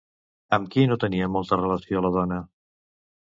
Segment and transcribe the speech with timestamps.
[0.55, 2.39] Amb qui no tenia molta relació la dona?